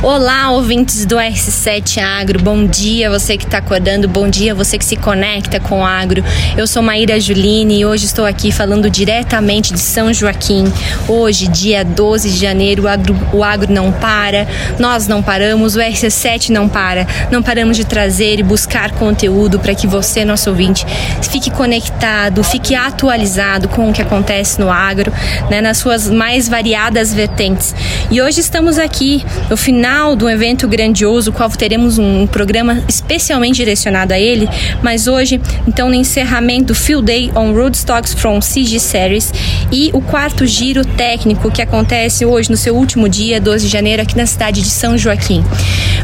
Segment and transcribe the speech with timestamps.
[0.00, 2.40] Olá, ouvintes do RC7 Agro.
[2.40, 4.06] Bom dia, você que está acordando.
[4.06, 6.22] Bom dia, você que se conecta com o agro.
[6.56, 10.72] Eu sou Maíra Juline e hoje estou aqui falando diretamente de São Joaquim.
[11.08, 14.46] Hoje, dia 12 de janeiro, o agro, o agro não para,
[14.78, 17.04] nós não paramos, o RC7 não para.
[17.28, 20.86] Não paramos de trazer e buscar conteúdo para que você, nosso ouvinte,
[21.28, 25.12] fique conectado, fique atualizado com o que acontece no agro,
[25.50, 27.74] né, nas suas mais variadas vertentes.
[28.12, 33.56] E hoje estamos aqui no final final do evento grandioso, qual teremos um programa especialmente
[33.56, 34.46] direcionado a ele,
[34.82, 39.32] mas hoje, então, no encerramento do Field Day on Roadstocks from CG Series
[39.72, 44.02] e o quarto giro técnico que acontece hoje no seu último dia, 12 de janeiro,
[44.02, 45.42] aqui na cidade de São Joaquim.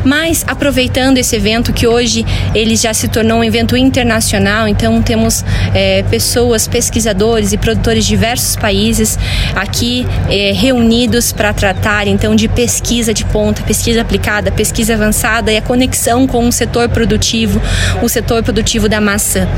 [0.02, 2.24] Mas aproveitando esse evento que hoje
[2.54, 8.10] ele já se tornou um evento internacional, então temos é, pessoas, pesquisadores e produtores de
[8.10, 9.18] diversos países
[9.54, 15.56] aqui é, reunidos para tratar então de pesquisa de ponta, pesquisa aplicada, pesquisa avançada e
[15.56, 17.60] a conexão com o setor produtivo,
[18.02, 19.48] o setor produtivo da maçã.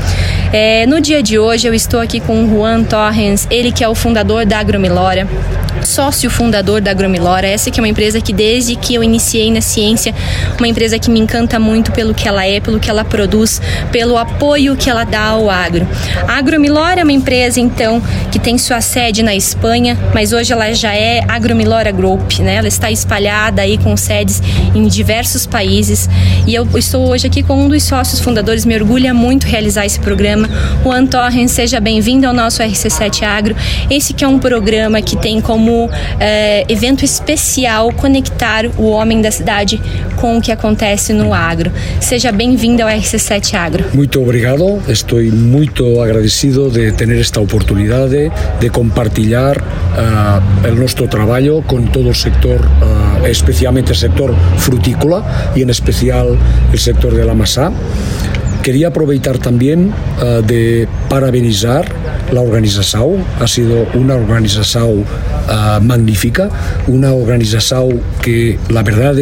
[0.51, 3.87] É, no dia de hoje eu estou aqui com o Juan Torrens, ele que é
[3.89, 5.27] o fundador da Agromilora
[5.83, 7.47] sócio fundador da Agromilora.
[7.47, 10.13] Essa que é uma empresa que desde que eu iniciei na ciência,
[10.57, 13.61] uma empresa que me encanta muito pelo que ela é, pelo que ela produz,
[13.91, 15.87] pelo apoio que ela dá ao agro.
[16.27, 20.73] A Agromilora é uma empresa então que tem sua sede na Espanha, mas hoje ela
[20.73, 22.55] já é Agromilora Group, né?
[22.55, 24.41] Ela está espalhada aí com sedes
[24.75, 26.09] em diversos países
[26.45, 29.99] e eu estou hoje aqui com um dos sócios fundadores, me orgulha muito realizar esse
[29.99, 30.49] programa.
[30.83, 33.55] O Torren, seja bem-vindo ao nosso RC7 Agro.
[33.89, 35.66] Esse que é um programa que tem como
[36.19, 39.81] é, evento especial conectar o homem da cidade
[40.15, 41.71] com o que acontece no agro.
[41.99, 43.85] Seja bem-vindo ao RC7 Agro.
[43.93, 51.63] Muito obrigado, estou muito agradecido de ter esta oportunidade de compartilhar uh, o nosso trabalho
[51.67, 55.23] com todo o sector, uh, especialmente o sector frutícola
[55.55, 56.37] e, em especial,
[56.73, 57.71] o sector de la masa.
[58.63, 61.85] Quería aproveitar también uh, de parabenizar
[62.31, 63.23] la organización.
[63.39, 66.49] Ha sido una organización uh, magnífica,
[66.87, 69.15] una organización que la verdad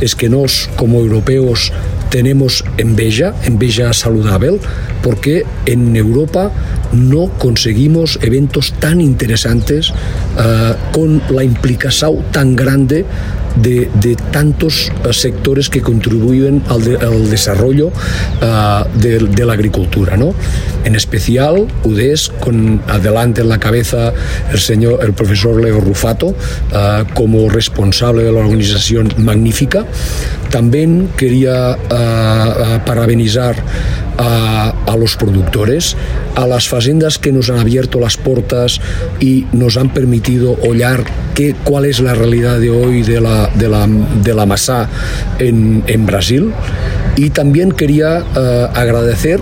[0.00, 1.72] es que nos como europeos
[2.10, 4.58] tenemos enveja, enveja saludable,
[5.02, 6.50] porque en Europa
[6.92, 9.92] no conseguimos eventos tan interesantes
[10.36, 13.04] uh, con la implicación tan grande
[13.56, 19.54] de, de tantos uh, sectores que contribuyen al, de, al desarrollo uh, de, de, la
[19.54, 20.16] agricultura.
[20.16, 20.34] ¿no?
[20.84, 24.12] En especial, UDES, con adelante en la cabeza
[24.52, 26.34] el, señor, el profesor Leo Rufato,
[27.14, 29.84] como responsable de la organización magnífica.
[30.50, 31.76] También quería
[32.86, 33.56] parabenizar
[34.18, 35.96] a, a, los productores,
[36.34, 38.80] a las fazendas que nos han abierto las puertas
[39.20, 41.04] y nos han permitido hollar
[41.64, 44.88] cuál es la realidad de hoy de la, de la, de la masa
[45.38, 46.52] en, en Brasil.
[47.16, 49.40] Y también quería uh, agradecer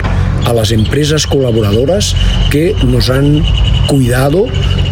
[0.49, 2.15] a las empresas colaboradoras
[2.49, 3.43] que nos han
[3.87, 4.47] cuidado,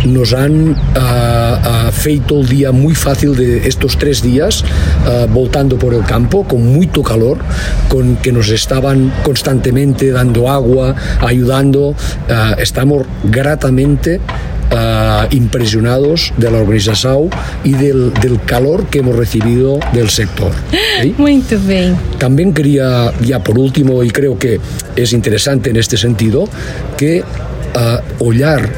[0.06, 5.96] nos han uh, feito el día muy fácil de estos tres días uh, voltando por
[5.96, 7.40] el campo con mucho calor,
[7.90, 11.96] con que nos estaban constantemente dando agua, ayudando.
[12.58, 14.20] estamos gratamente
[14.70, 17.30] Uh, impresionados de la organización
[17.64, 20.52] y del, del, calor que hemos recibido del sector.
[21.02, 21.16] ¿sí?
[21.18, 21.96] Muy bien.
[22.18, 24.60] También quería, ya por último, y creo que
[24.98, 26.50] es interesante en este sentido,
[26.98, 28.70] que uh, hollar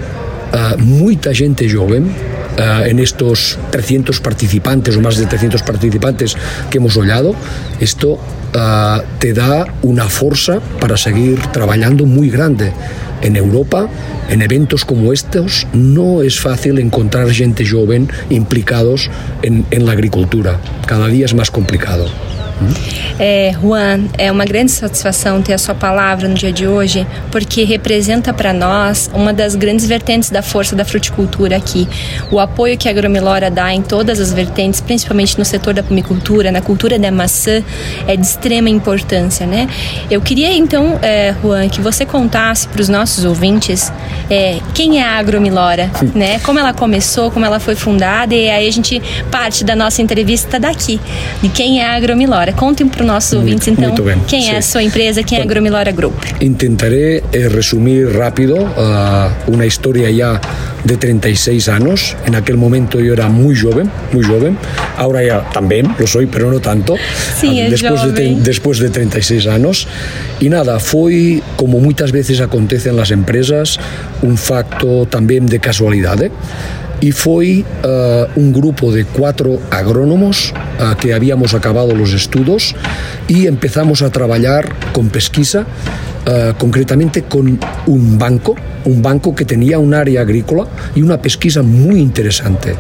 [0.53, 6.35] uh, mucha gente joven uh, en estos 300 participantes o más de 300 participantes
[6.69, 7.33] que hemos hollado,
[7.79, 12.73] esto uh, te da una fuerza para seguir trabajando muy grande
[13.21, 13.89] en Europa,
[14.29, 19.09] en eventos como estos, no es fácil encontrar gente joven implicados
[19.41, 20.59] en, en la agricultura.
[20.85, 22.07] Cada día es más complicado.
[23.19, 27.63] É, Juan, é uma grande satisfação ter a sua palavra no dia de hoje, porque
[27.63, 31.87] representa para nós uma das grandes vertentes da força da fruticultura aqui.
[32.31, 36.51] O apoio que a Agromilora dá em todas as vertentes, principalmente no setor da pomicultura,
[36.51, 37.63] na cultura da maçã,
[38.07, 39.67] é de extrema importância, né?
[40.09, 43.91] Eu queria então, é, Juan, que você contasse para os nossos ouvintes
[44.29, 46.39] é, quem é a Agromilora, né?
[46.39, 49.01] Como ela começou, como ela foi fundada, e aí a gente
[49.31, 50.99] parte da nossa entrevista daqui,
[51.41, 52.48] de quem é a Agromilora.
[52.49, 52.53] Agromilora.
[52.53, 53.93] Contem para os nossos ouvintes, então,
[54.27, 54.49] quem sí.
[54.49, 56.15] é a sua empresa, quem é a Agromilora Group.
[56.41, 60.39] Intentaré eh, resumir rápido uh, una historia ya
[60.83, 62.15] de 36 años.
[62.25, 64.57] En aquel momento yo era muy joven, muy joven.
[64.97, 66.95] Ahora ya también lo soy, pero no tanto.
[67.39, 69.87] Sí, después, de, después de 36 años.
[70.39, 73.79] Y nada, fue, como muchas veces acontece en las empresas,
[74.21, 76.21] un facto también de casualidad.
[76.23, 76.31] ¿eh?
[77.01, 82.75] Y fue uh, un grupo de cuatro agrónomos uh, que habíamos acabado los estudios
[83.27, 88.55] y empezamos a trabajar con pesquisa, uh, concretamente con un banco,
[88.85, 92.75] un banco que tenía un área agrícola y una pesquisa muy interesante.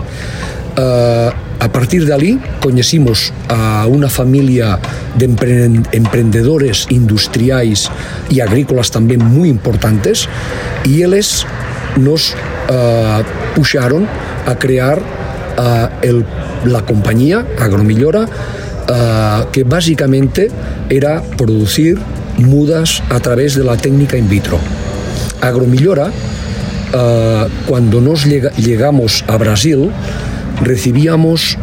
[1.59, 4.79] a partir de allí conocimos a una familia
[5.17, 5.25] de
[5.91, 7.91] emprendedores industriales
[8.29, 10.29] y agrícolas también muy importantes
[10.85, 11.45] y ellos
[11.97, 12.33] nos
[12.69, 13.23] uh,
[13.55, 14.07] pusharon
[14.45, 16.25] a crear uh, el,
[16.65, 20.49] la compañía Agromillora, uh, que básicamente
[20.89, 21.99] era producir
[22.37, 24.59] mudas a través de la técnica in vitro.
[25.41, 26.11] Agromillora,
[27.67, 29.91] cuando nos llegamos a Brasil,
[30.63, 31.57] recibíamos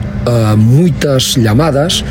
[0.56, 2.04] muchas llamadas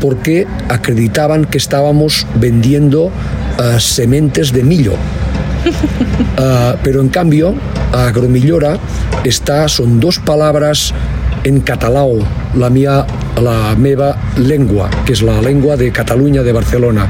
[0.00, 3.10] porque acreditaban que estábamos vendiendo
[3.78, 4.94] sementes de millo
[6.38, 7.54] Uh, pero en cambio,
[7.92, 8.78] agromillora
[9.24, 10.92] está, son dos palabras
[11.44, 12.18] en catalao,
[12.54, 13.06] la, mía,
[13.40, 17.06] la meva lengua, que es la lengua de Cataluña, de Barcelona.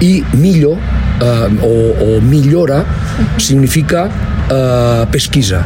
[0.00, 0.76] Y millo, uh,
[1.62, 2.84] o, millora,
[3.36, 4.08] significa
[4.50, 5.64] uh, pesquisa.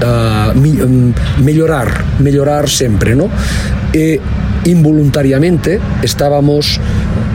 [0.00, 1.12] Uh, mi, um,
[1.44, 3.28] mellorar, mellorar sempre, no?
[3.92, 4.20] E
[4.64, 6.80] involuntariamente estábamos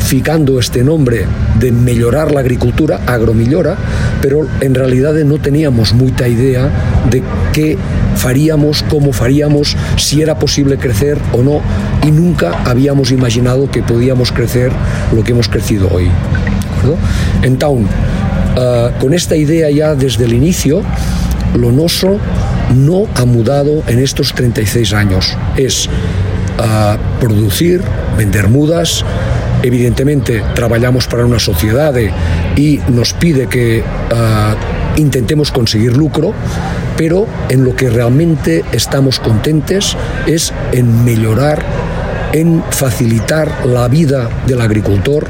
[0.05, 1.25] ficando este nombre
[1.59, 3.75] de mejorar la agricultura, agromillora,
[4.21, 6.69] pero en realidad no teníamos mucha idea
[7.09, 7.75] de qué
[8.15, 11.59] faríamos, cómo faríamos, si era posible crecer o no,
[12.03, 14.71] y nunca habíamos imaginado que podíamos crecer
[15.11, 16.07] lo que hemos crecido hoy.
[17.41, 17.87] Entonces,
[18.57, 20.83] uh, con esta idea ya desde el inicio,
[21.57, 22.19] lo nuestro
[22.75, 25.35] no ha mudado en estos 36 años.
[25.57, 27.81] Es uh, producir,
[28.17, 29.03] vender mudas,
[29.63, 31.93] evidentemente trabajamos para una sociedad
[32.55, 36.33] y nos pide que uh, intentemos conseguir lucro,
[36.97, 41.63] pero en lo que realmente estamos contentes es en mejorar,
[42.33, 45.27] en facilitar la vida del agricultor,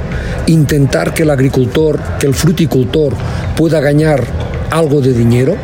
[0.47, 3.13] intentar que el agricultor, que el fruticultor
[3.55, 4.23] pueda ganar
[4.71, 5.55] algo de dinero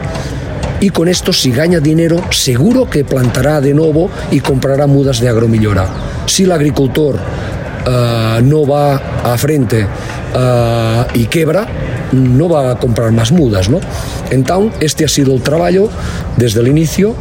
[0.80, 5.30] y con esto si gana dinero seguro que plantará de nuevo y comprará mudas de
[5.30, 5.88] agromillora.
[6.26, 7.20] Si el agricultor
[7.88, 9.86] uh, no va a frente
[11.14, 11.68] y quebra,
[12.14, 13.80] no va a comprar más mudas, ¿no?
[14.30, 15.90] Entonces, este ha sido el trabajo
[16.38, 17.16] desde el inicio.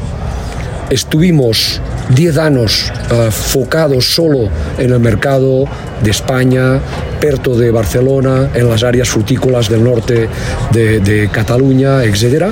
[0.91, 1.81] Estuvimos
[2.15, 4.49] 10 años uh, focados solo
[4.79, 5.65] en el mercado
[6.03, 6.81] de España,
[7.21, 10.29] perto de Barcelona, en las áreas frutícolas del norte
[10.73, 12.47] de, Cataluña, etc.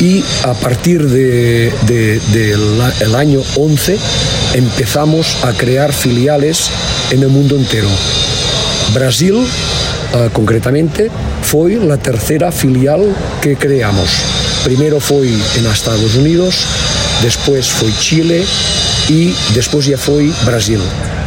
[0.00, 3.98] Y a partir del de, año 11
[4.54, 6.70] empezamos a crear filiales
[7.10, 7.88] en el mundo entero.
[8.92, 11.10] Brasil, uh, concretamente,
[11.42, 13.00] foi la tercera filial
[13.40, 14.10] que creamos.
[14.64, 16.66] Primero foi en Estados Unidos,
[17.22, 18.44] después foi Chile
[19.08, 20.80] e despois ya foi Brasil.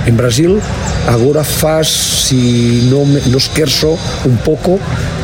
[0.05, 0.59] En Brasil,
[1.07, 4.79] agora faz, si no, me, no esquerzo un pouco,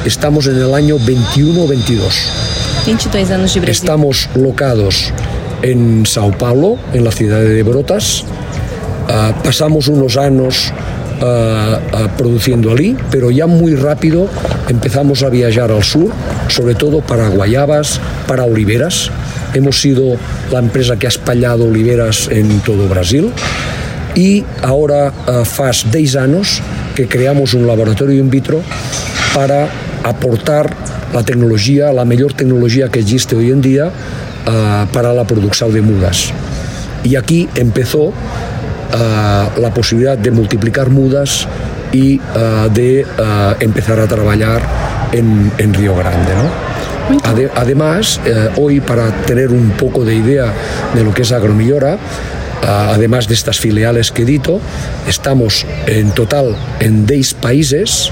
[0.06, 2.16] estamos en el año 21 22.
[2.86, 3.84] 22 anos de Brasil.
[3.84, 5.12] Estamos locados
[5.62, 8.24] en Sao Paulo, en la ciudad de Brotas,
[9.10, 10.72] Uh, pasamos unos años
[11.20, 14.30] uh, uh, produciendo allí, pero ya muy rápido
[14.68, 16.12] empezamos a viajar al sur,
[16.48, 19.10] sobre todo para guayabas, para oliveras.
[19.56, 20.16] Hemos sido
[20.52, 23.32] la empresa que ha espallado oliveras en todo Brasil
[24.14, 25.12] y ahora
[25.44, 26.62] faz 10 años
[26.94, 28.62] que creamos un laboratorio in vitro
[29.34, 29.70] para
[30.04, 30.70] aportar
[31.16, 33.92] la tecnología, la mejor tecnología que existe hoy en día
[34.94, 36.32] para la producción de mudas.
[37.04, 38.14] Y aquí empezó
[38.94, 41.48] uh, la posibilidad de multiplicar mudas
[41.92, 44.62] y uh, de uh, empezar a trabajar
[45.12, 46.32] en, en Río Grande.
[46.36, 46.70] ¿no?
[47.24, 50.54] Ade además, eh, hoy para tener un poco de idea
[50.94, 51.98] de lo que es Agromillora,
[52.62, 54.60] además de estas filiales que edito,
[55.08, 58.12] estamos en total en 10 países,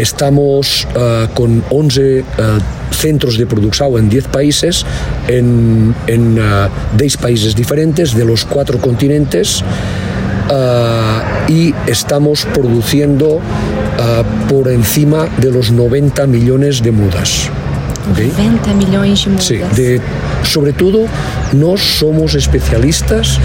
[0.00, 2.24] estamos uh, con 11 uh,
[2.90, 4.84] centros de producción en 10 países,
[5.28, 9.62] en, en uh, 10 países diferentes de los cuatro continentes
[11.46, 13.38] y estamos produciendo
[14.48, 17.48] por encima de los 90 millones de mudas.
[18.10, 18.32] ¿okay?
[18.36, 19.44] 90 millones de mudas.
[19.44, 20.00] Sí, de,
[20.42, 21.06] sobre todo
[21.52, 23.38] nos somos especialistas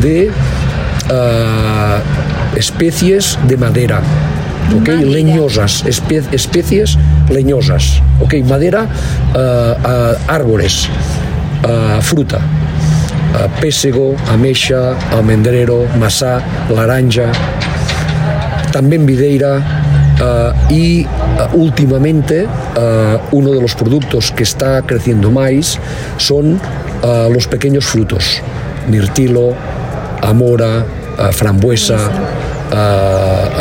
[0.00, 0.30] de
[2.56, 4.00] especies de madera
[4.74, 6.98] ok, leñosas, espe especies
[7.30, 8.86] leñosas, ok, madera,
[9.34, 10.88] uh, uh, árboles,
[11.62, 12.40] uh, fruta,
[13.60, 17.30] pésego, amexa, almendrero, masá, laranja,
[18.72, 19.62] también videira,
[20.20, 25.78] uh, y uh, últimamente uh, uno de los productos que está creciendo más
[26.16, 26.60] son
[27.30, 28.42] los pequeños frutos,
[28.90, 29.54] mirtilo,
[30.22, 30.84] amora,
[31.30, 31.98] frambuesa,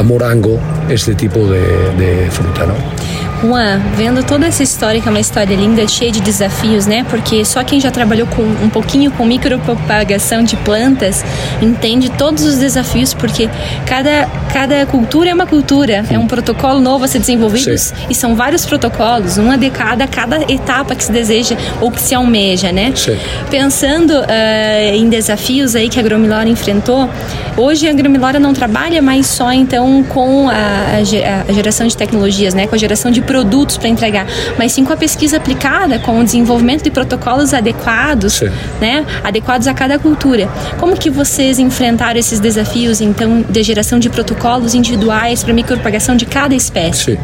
[0.03, 0.57] morango,
[0.89, 1.61] este tipo de,
[1.97, 2.94] de fruta, ¿no?
[3.41, 7.05] Juan, vendo toda essa história, que é uma história linda, cheia de desafios, né?
[7.09, 11.23] Porque só quem já trabalhou com um pouquinho com micropropagação de plantas
[11.61, 13.49] entende todos os desafios, porque
[13.85, 17.93] cada, cada cultura é uma cultura, é um protocolo novo a ser desenvolvido Sim.
[18.09, 22.15] e são vários protocolos, uma de cada, cada etapa que se deseja ou que se
[22.15, 22.93] almeja, né?
[22.95, 23.17] Sim.
[23.49, 27.09] Pensando uh, em desafios aí que a Gromilora enfrentou,
[27.57, 30.99] hoje a Gromilora não trabalha mais só então com a,
[31.47, 32.65] a geração de tecnologias, né?
[32.67, 36.23] Com a geração de produtos para entregar, mas sim com a pesquisa aplicada, com o
[36.23, 38.41] desenvolvimento de protocolos adequados,
[38.79, 40.47] né, adequados a cada cultura.
[40.79, 46.25] Como que vocês enfrentaram esses desafios, então, de geração de protocolos individuais para micropropagação de
[46.25, 47.17] cada espécie?
[47.17, 47.19] Sí.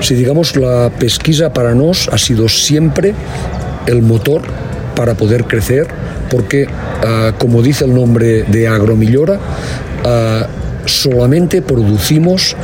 [0.00, 3.14] Si digamos, a pesquisa para nós ha sido sempre
[3.86, 4.42] el motor
[4.94, 5.86] para poder crecer,
[6.30, 12.56] porque, uh, como dice el nombre de Agromillora, uh, solamente producimos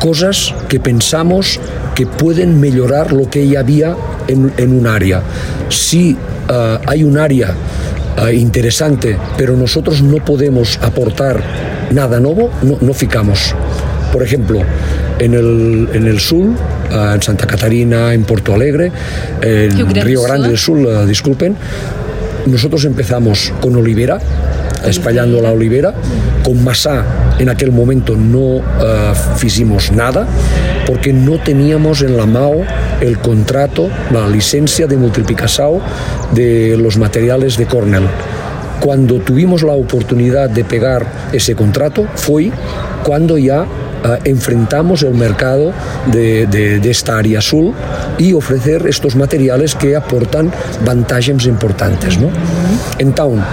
[0.00, 1.60] cosas que pensamos
[1.94, 3.94] que pueden mejorar lo que ya había
[4.26, 5.22] en, en un área.
[5.68, 7.54] Si uh, hay un área
[8.20, 11.40] uh, interesante, pero nosotros no podemos aportar
[11.92, 13.54] nada nuevo, no, no ficamos.
[14.12, 14.60] Por ejemplo,
[15.18, 18.90] en el, en el sur, uh, en Santa Catarina, en Porto Alegre,
[19.42, 21.54] en Río Grande del Sur, disculpen,
[22.46, 24.18] nosotros empezamos con olivera,
[24.84, 25.94] espallando la olivera,
[26.44, 27.04] con masá
[27.38, 30.26] en aquel momento no uh, nada
[30.86, 32.62] porque no teníamos en la MAO
[33.00, 35.80] el contrato, la licencia de multiplicación
[36.32, 38.06] de los materiales de Cornell.
[38.80, 42.50] Cuando tuvimos la oportunidad de pegar ese contrato fue
[43.04, 43.66] cuando ya uh,
[44.24, 45.72] enfrentamos el mercado
[46.10, 47.72] de, esta área azul
[48.18, 50.50] y ofrecer estos materiales que aportan
[50.84, 52.18] ventajas importantes.
[52.18, 52.28] ¿no?
[52.98, 53.44] Entonces,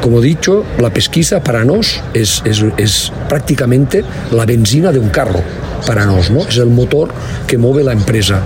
[0.00, 5.42] como dicho, la pesquisa para nos es, es, es prácticamente la benzina de un carro
[5.86, 6.46] para nos, ¿no?
[6.46, 7.10] Es el motor
[7.46, 8.40] que mueve la empresa.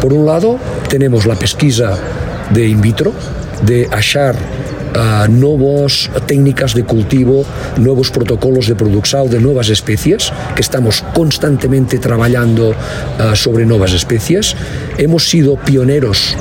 [0.00, 1.96] Por un lado, tenemos la pesquisa
[2.50, 3.12] de in vitro,
[3.64, 7.44] de achar uh, nuevas técnicas de cultivo,
[7.78, 14.54] nuevos protocolos de producción de nuevas especies, que estamos constantemente trabajando uh, sobre nuevas especies.
[14.98, 16.36] Hemos sido pioneros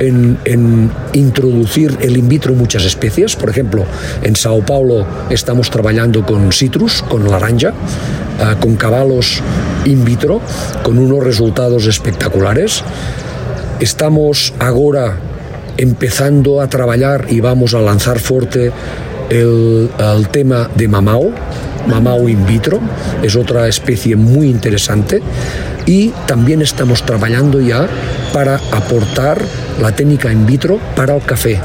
[0.00, 3.36] en, introducir el in vitro muchas especies.
[3.36, 3.84] Por ejemplo,
[4.22, 9.42] en Sao Paulo estamos trabajando con citrus, con naranja, eh, con caballos
[9.84, 10.40] in vitro,
[10.82, 12.82] con unos resultados espectaculares.
[13.80, 15.16] Estamos ahora
[15.76, 18.72] empezando a trabajar y vamos a lanzar fuerte
[19.30, 21.32] el, el tema de mamao,
[21.88, 22.80] mamao in vitro,
[23.22, 25.20] es otra especie muy interesante
[25.86, 27.88] y también estamos trabajando ya
[28.32, 29.42] para aportar
[29.80, 31.60] la técnica in vitro para el café.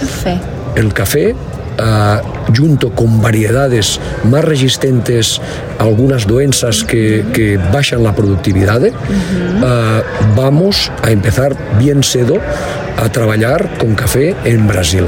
[0.00, 0.40] Café.
[0.76, 1.34] El café
[1.78, 2.20] Uh,
[2.52, 5.40] junto con variedades más resistentes
[5.78, 9.62] a algunas doenças que, que bajan la productividad, uh -huh.
[9.62, 10.02] uh,
[10.34, 12.40] vamos a empezar bien cedo
[12.96, 15.06] a trabalhar com café em Brasil.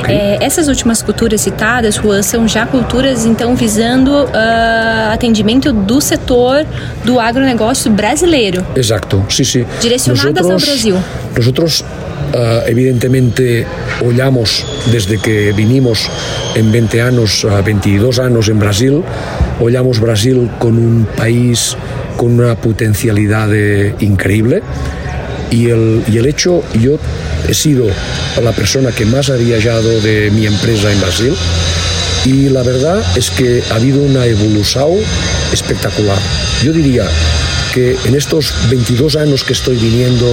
[0.00, 0.14] Okay?
[0.14, 6.66] É, essas últimas culturas citadas, Juan, são já culturas então visando uh, atendimento do setor
[7.04, 8.64] do agronegócio brasileiro.
[8.76, 9.66] Exato, sim, sim.
[9.80, 10.96] Direcionadas nosotros, ao Brasil.
[11.36, 11.84] Nosotros
[12.34, 13.66] uh, evidentemente
[14.04, 16.08] olhamos desde que vinimos
[16.54, 19.02] en 20 anos, uh, 22 anos en Brasil,
[19.60, 21.76] olhamos Brasil con un país
[22.16, 24.62] con una potencialidade increíble
[25.50, 26.98] y el, y el hecho, yo
[27.48, 27.86] he sido
[28.42, 31.34] la persona que más ha viajado de mi empresa en Brasil
[32.24, 34.98] y la verdad es que ha habido una evolución
[35.52, 36.18] espectacular.
[36.62, 37.04] Yo diría
[37.72, 40.26] que en estos 22 años que estoy viniendo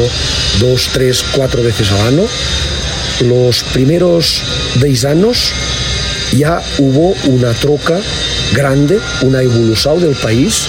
[0.60, 2.24] dos, tres, cuatro veces al año,
[3.22, 4.42] los primeros
[4.82, 5.54] 10 años
[6.38, 8.00] ya hubo una troca
[8.54, 10.68] grande, una evolución del país,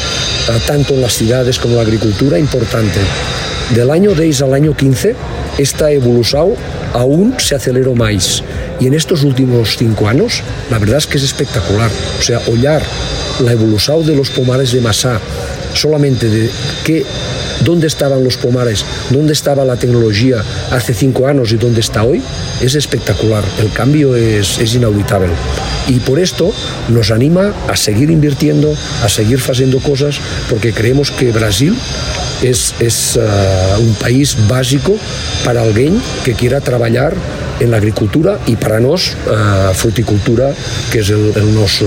[0.49, 3.01] eh, tanto en las ciudades como en la agricultura, importante.
[3.75, 5.15] Del año 10 al año 15,
[5.59, 6.55] esta evolución
[6.93, 8.43] aún se aceleró más.
[8.81, 11.91] Y en estos últimos cinco años, la verdad es que es espectacular.
[12.19, 12.83] O sea, hollar
[13.41, 15.21] la evolución de los pomares de masa,
[15.75, 16.51] solamente de
[16.85, 17.05] qué,
[17.65, 22.23] dónde estaban los pomares, dónde estaba la tecnología hace cinco años y dónde está hoy,
[22.61, 23.45] es espectacular.
[23.59, 25.33] El cambio es, es inauditable.
[25.89, 26.53] Y por esto
[26.89, 31.77] nos anima a seguir invirtiendo, a seguir haciendo cosas, porque creemos que Brasil
[32.43, 34.97] es, es uh, un país básico
[35.45, 37.15] para alguien que quiera trabajar
[37.61, 40.51] en l'agricultura i per a nós a fruticultura,
[40.91, 41.87] que és o, nosso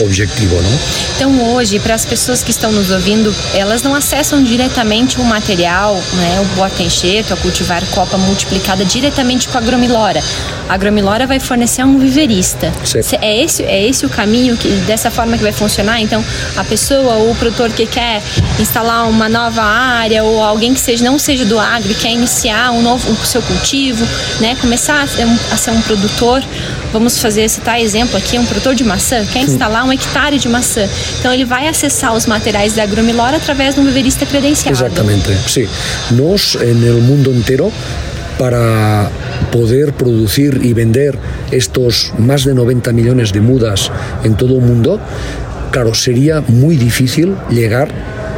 [0.00, 0.54] objetivo.
[0.60, 0.78] Não?
[1.16, 5.94] Então hoje, para as pessoas que estão nos ouvindo, elas não acessam diretamente o material,
[6.14, 10.22] né, o bota enxerto, a cultivar copa multiplicada diretamente com a agromilora.
[10.68, 12.72] A agromilora vai fornecer um viverista.
[12.84, 13.00] Sim.
[13.20, 16.00] É esse, é esse o caminho que dessa forma que vai funcionar?
[16.00, 16.24] Então,
[16.56, 18.22] a pessoa ou o produtor que quer
[18.58, 22.70] instalar uma nova área ou alguém que seja, não seja do agro e quer iniciar
[22.72, 24.06] um novo o seu cultivo,
[24.40, 26.42] né, começar a ser um, a ser um produtor,
[26.92, 30.88] vamos fazer citar exemplo aqui, um produtor de maçã, quer instalar um hectare de maçã.
[31.18, 34.76] Então ele vai acessar os materiais da agromilora através de um viverista credenciado.
[34.76, 35.68] Exactamente, sí.
[36.10, 37.70] Nos en el mundo entero
[38.38, 39.10] para
[39.50, 41.18] poder producir y vender
[41.50, 43.90] estos más de 90 millones de mudas
[44.24, 44.98] en todo el mundo,
[45.70, 47.88] claro, sería muy difícil llegar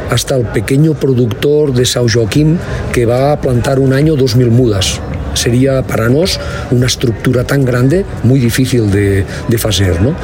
[0.09, 2.59] hasta el pequeño productor de Sao Joaquín
[2.91, 4.99] que va a plantar un año 2.000 mudas.
[5.33, 6.39] Sería para nos
[6.71, 10.01] una estructura tan grande muy difícil de, de hacer.
[10.01, 10.15] ¿no?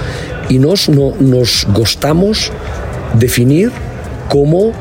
[0.50, 2.51] Y nos, no, nos gustamos
[3.13, 3.71] definir
[4.29, 4.71] como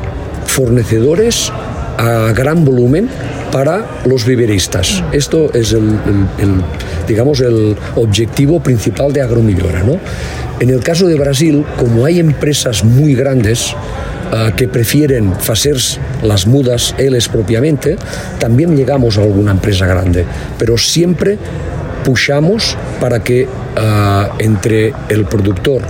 [0.47, 1.53] fornecedores
[1.99, 3.09] a gran volumen
[3.53, 5.03] para los viveristas.
[5.13, 5.99] Esto es el,
[7.07, 9.83] digamos, el objetivo principal de Agromillora.
[9.83, 9.99] ¿no?
[10.61, 13.75] En el caso de Brasil, como hay empresas muy grandes,
[14.33, 15.77] uh, que prefieren hacer
[16.23, 17.97] las mudas ellos propiamente,
[18.39, 20.25] también llegamos a alguna empresa grande,
[20.59, 21.39] pero siempre
[22.05, 25.83] pushamos para que uh, entre el productor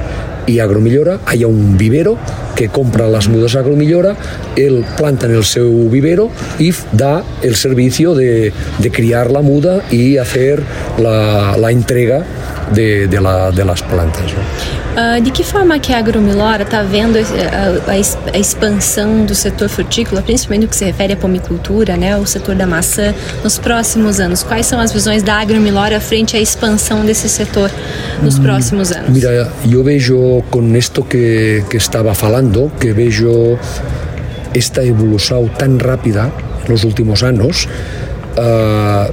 [0.47, 2.19] y Agromillora haya un vivero
[2.57, 4.17] que compra las mudas a Agromillora,
[4.57, 9.83] él planta en el seu vivero y da el servicio de, de criar la muda
[9.91, 10.63] y hacer
[10.99, 12.25] la entrega
[12.73, 14.33] de, de, la, de, las plantas.
[14.33, 19.69] Uh, de que forma que a Agromilora está vendo a, a, a, expansão do setor
[19.69, 24.21] frutícola, principalmente no que se refere à pomicultura, né, o setor da maçã, nos próximos
[24.21, 24.43] anos?
[24.43, 27.71] Quais são as visões da Agromilora frente à expansão desse setor
[28.23, 29.11] nos próximos anos?
[29.11, 33.59] Mira, eu vejo com isto que, que estava falando, que vejo
[34.55, 36.33] esta evolução tão rápida
[36.69, 37.69] nos últimos anos,
[38.37, 39.13] uh,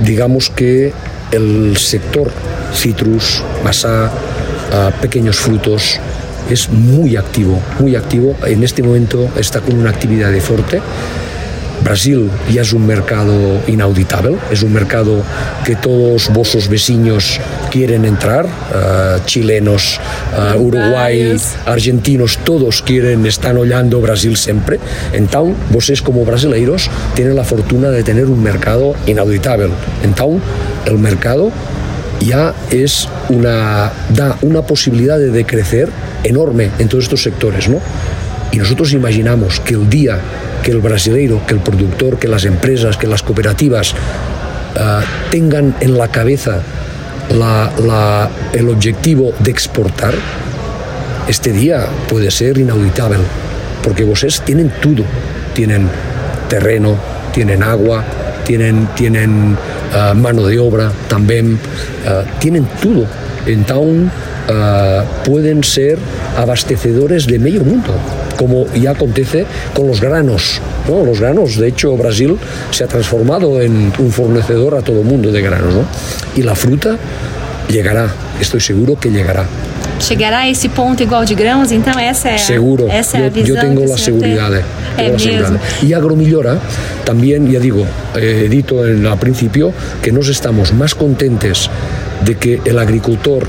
[0.00, 0.92] digamos que
[1.32, 2.30] el sector
[2.74, 5.98] citrus, masá, uh, pequeños frutos,
[6.50, 8.36] es muy activo, muy activo.
[8.46, 10.80] En este momento está con una actividad de fuerte.
[11.84, 15.22] Brasil ya es un mercado inauditable, es un mercado
[15.64, 17.40] que todos vuestros vecinos
[17.70, 20.00] quieren entrar, uh, chilenos,
[20.36, 24.78] uh, Uruguay, argentinos, todos quieren, están hollando Brasil siempre.
[25.12, 29.70] Entonces, vosotros como brasileiros tienen la fortuna de tener un mercado inauditable.
[30.04, 30.42] Entonces,
[30.86, 31.50] el mercado
[32.20, 35.88] ya es una, da una posibilidad de crecer
[36.22, 37.80] enorme en todos estos sectores, ¿no?
[38.52, 40.20] Y nosotros imaginamos que el día
[40.62, 45.98] que el brasileiro, que el productor, que las empresas, que las cooperativas uh, tengan en
[45.98, 46.60] la cabeza
[48.52, 50.14] el objetivo de exportar,
[51.28, 53.18] este día puede ser inauditable,
[53.82, 55.04] porque vosotros tienen todo,
[55.54, 55.88] tienen
[56.48, 56.96] terreno,
[57.32, 58.04] tienen agua,
[58.44, 63.06] tienen, tienen uh, mano de obra también, uh, tienen todo.
[63.46, 64.10] Entonces
[65.24, 65.98] pueden ser
[66.36, 67.94] abastecedores de medio mundo,
[68.36, 70.60] como ya acontece con los granos.
[70.88, 71.04] ¿no?
[71.04, 72.36] Los granos, de hecho, Brasil
[72.70, 75.74] se ha transformado en un fornecedor a todo el mundo de granos.
[75.74, 75.84] ¿no?
[76.36, 76.96] Y la fruta
[77.68, 79.46] llegará, estoy seguro que llegará.
[80.02, 82.88] chegará a esse ponto igual de grãos, então essa é, Seguro.
[82.88, 84.36] essa é a yo, visão yo tengo que la o senhor tem.
[84.36, 84.64] seguridad.
[84.98, 85.60] É mesmo.
[85.94, 86.58] Agromillora
[87.04, 91.70] también, ya digo, eh, he dicho en, al principio que nos estamos más contentes
[92.24, 93.46] de que el agricultor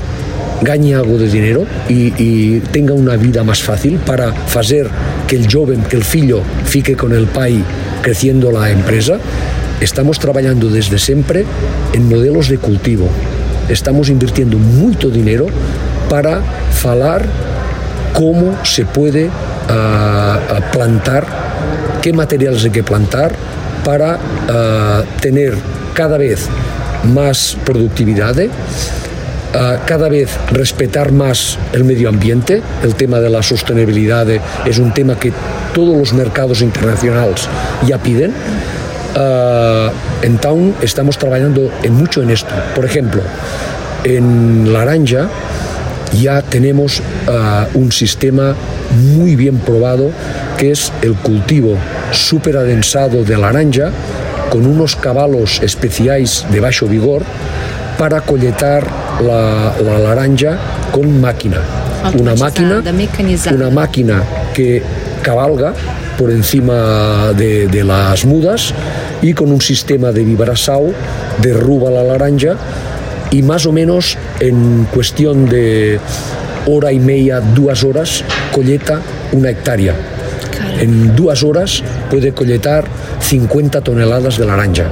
[0.62, 4.88] gane algo de dinero y, tenga una vida más fácil para hacer
[5.26, 7.62] que el joven, que el filho fique con el pai
[8.02, 9.18] creciendo la empresa.
[9.80, 11.44] Estamos trabajando desde siempre
[11.92, 13.08] en modelos de cultivo.
[13.68, 15.46] Estamos invirtiendo mucho dinero
[16.08, 16.40] para
[16.72, 17.24] falar
[18.12, 19.28] cómo se puede
[19.68, 21.26] ah, ah, plantar,
[22.02, 23.32] qué materiales hay que plantar
[23.84, 25.54] para ah, tener
[25.94, 26.48] cada vez
[27.12, 28.36] más productividad,
[29.86, 32.62] cada vez respetar más el medio ambiente.
[32.82, 34.26] El tema de la sostenibilidad
[34.66, 35.32] es un tema que
[35.72, 37.48] todos los mercados internacionales
[37.86, 38.32] ya piden.
[39.16, 39.90] Ah,
[40.22, 42.52] entonces estamos trabajando en mucho en esto.
[42.74, 43.22] Por ejemplo,
[44.04, 45.28] en Laranja
[46.20, 48.54] ya tenemos ah, un sistema
[49.14, 50.10] muy bien probado
[50.58, 51.76] que es el cultivo
[52.12, 53.90] súper adensado de laranja
[54.50, 57.22] con unos cabalos especiais de bajo vigor
[57.98, 60.58] para colletar la, la laranja
[60.92, 61.58] con máquina.
[62.18, 62.82] Una máquina,
[63.52, 64.22] una máquina
[64.52, 64.82] que
[65.22, 65.72] cabalga
[66.18, 68.74] por encima de, de las mudas
[69.22, 70.92] y con un sistema de vibrasao
[71.40, 72.56] derruba la laranja
[73.30, 75.98] y más o menos en cuestión de
[76.66, 78.22] hora y media, dos horas,
[78.52, 79.00] colleta
[79.32, 79.94] una hectárea.
[80.78, 82.84] En dos horas puede colletar
[83.20, 84.84] 50 toneladas de laranja.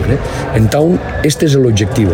[0.00, 0.18] ¿vale?
[0.54, 2.12] Entonces, este es el objetivo.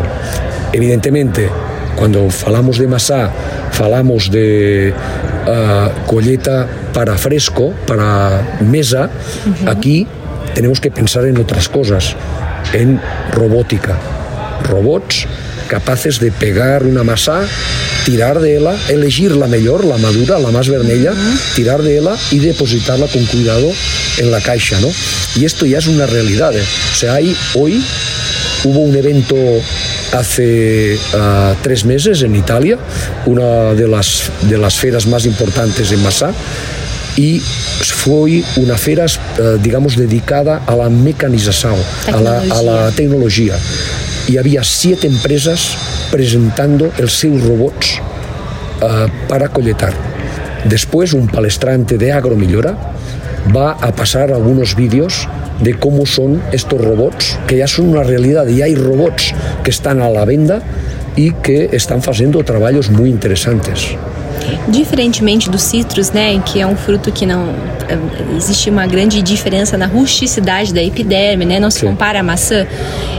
[0.73, 1.49] Evidentemente,
[1.97, 3.31] cuando falamos de masa,
[3.73, 4.95] falamos de
[5.47, 9.71] uh, colleta para fresco, para mesa, uh -huh.
[9.71, 10.07] aquí
[10.55, 12.17] tenemos que pensar en otras cosas,
[12.73, 13.01] en
[13.33, 13.97] robótica.
[14.65, 15.27] Robots
[15.69, 17.47] capaces de pegar una masa,
[18.05, 21.55] tirar de ella, elegir la mejor, la madura, la más vermella, uh -huh.
[21.55, 23.71] tirar de ella y depositarla con cuidado
[24.19, 24.89] en la caixa, ¿no?
[25.37, 26.57] Y esto ya es una realidad.
[26.57, 26.65] ¿eh?
[26.93, 27.83] O sea, hay, hoy
[28.65, 29.37] hubo un evento
[30.13, 32.79] hace uh, tres meses en Italia,
[33.27, 36.33] una de las, de las feras más importantes en Massa,
[37.17, 41.77] y fue una feira, uh, digamos, dedicada a la mecanización,
[42.13, 43.57] a la, a la tecnología.
[44.29, 45.77] Y había siete empresas
[46.11, 47.99] presentando els seus robots
[48.83, 49.93] uh, para colletar.
[50.65, 52.77] Después, un palestrante de agromillora
[53.55, 55.27] va a pasar algunos vídeos
[55.63, 60.01] de cómo son estos robots, que ya son una realidad y hay robots que están
[60.01, 60.63] a la venda
[61.17, 63.97] e que estão fazendo trabalhos muito interessantes.
[64.69, 67.55] Diferentemente do citrus, né, que é um fruto que não
[68.37, 71.87] existe uma grande diferença na rusticidade da epiderme, né, não se sim.
[71.87, 72.67] compara à maçã.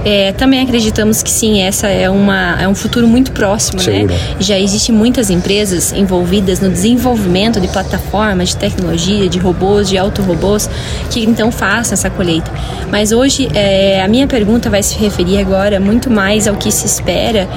[0.06, 3.84] É, também acreditamos que sim, essa é uma é um futuro muito próximo, né?
[3.84, 4.14] Seguro.
[4.14, 4.20] né?
[4.40, 10.70] Já existem muitas empresas envolvidas no desenvolvimento de plataformas de tecnologia, de robôs, de autorobôs
[11.10, 12.52] que então façam essa colheita.
[12.90, 16.86] Mas hoje é, a minha pergunta vai se referir agora muito mais ao que se
[16.86, 17.48] espera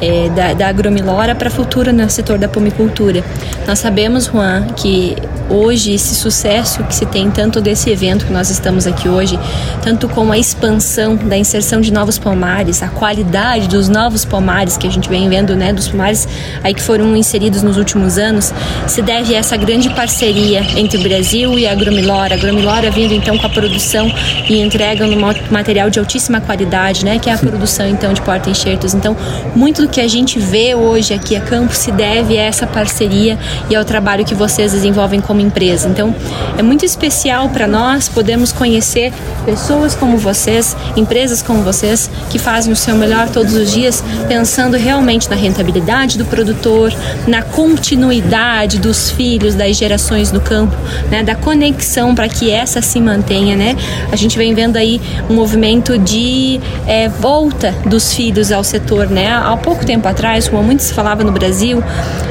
[0.00, 3.19] é, da, da agromilora para futuro no setor da pomicultura.
[3.66, 5.16] Nós sabemos, Juan, que
[5.50, 9.38] hoje esse sucesso que se tem tanto desse evento que nós estamos aqui hoje,
[9.82, 14.86] tanto com a expansão da inserção de novos pomares, a qualidade dos novos pomares que
[14.86, 16.28] a gente vem vendo, né, dos pomares
[16.62, 18.54] aí que foram inseridos nos últimos anos,
[18.86, 22.34] se deve a essa grande parceria entre o Brasil e a Agromilora.
[22.34, 24.10] A Agromilora vindo então com a produção
[24.48, 25.16] e entrega um
[25.50, 28.94] material de altíssima qualidade, né, que é a produção então de porta-enxertos.
[28.94, 29.16] Então,
[29.54, 33.38] muito do que a gente vê hoje aqui a campo se deve a essa parceria
[33.68, 35.88] e ao trabalho que vocês desenvolvem como empresa.
[35.88, 36.14] Então,
[36.56, 39.12] é muito especial para nós podermos conhecer
[39.44, 44.76] pessoas como vocês, empresas como vocês, que fazem o seu melhor todos os dias, pensando
[44.76, 46.92] realmente na rentabilidade do produtor,
[47.26, 50.76] na continuidade dos filhos, das gerações no campo,
[51.10, 53.76] né, da conexão para que essa se mantenha, né?
[54.10, 59.28] A gente vem vendo aí um movimento de é, volta dos filhos ao setor, né?
[59.32, 61.82] Há pouco tempo atrás, como muito se falava no Brasil,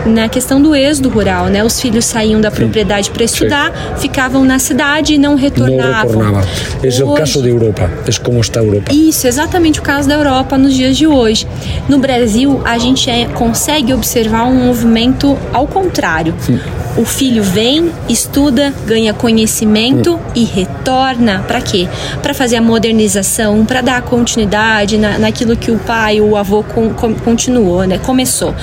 [0.05, 1.63] na questão do êxodo rural, né?
[1.63, 6.11] Os filhos saíam da propriedade para estudar, ficavam na cidade e não retornavam.
[6.11, 6.47] Não retornava.
[6.83, 8.91] Esse hoje, é o caso da Europa, é como está a Europa.
[8.93, 11.47] Isso, exatamente o caso da Europa nos dias de hoje.
[11.87, 16.33] No Brasil, a gente é, consegue observar um movimento ao contrário.
[16.39, 16.59] Sim.
[16.97, 20.19] O filho vem, estuda, ganha conhecimento hum.
[20.35, 21.87] e retorna para quê?
[22.21, 26.89] Para fazer a modernização, para dar continuidade na, naquilo que o pai, o avô com,
[26.93, 27.97] com, continuou, né?
[27.99, 28.53] Começou.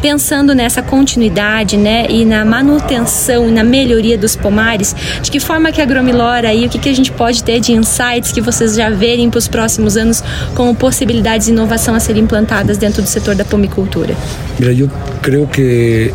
[0.00, 2.06] Pensando nessa continuidade, né?
[2.08, 6.68] E na manutenção, na melhoria dos pomares, de que forma que a Gromilora aí, o
[6.68, 9.96] que, que a gente pode ter de insights que vocês já verem para os próximos
[9.96, 10.22] anos
[10.54, 14.14] como possibilidades de inovação a serem implantadas dentro do setor da pomicultura?
[14.58, 14.90] Mira, eu
[15.22, 16.12] creio que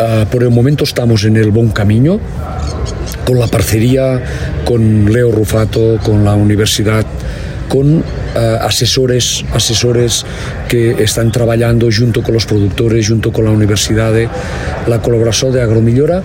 [0.00, 2.18] Uh, por el momento estamos en el buen camino
[3.26, 4.22] con la parcería
[4.64, 7.04] con Leo Rufato, con la universidad,
[7.68, 8.02] con uh,
[8.62, 10.24] asesores, asesores
[10.70, 14.14] que están trabajando junto con los productores, junto con la universidad,
[14.86, 16.22] la colaboración de Agromillora.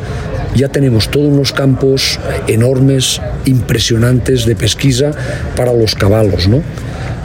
[0.55, 5.11] Ya tenemos todos unos campos enormes, impresionantes de pesquisa
[5.57, 6.47] para los caballos.
[6.47, 6.61] ¿no?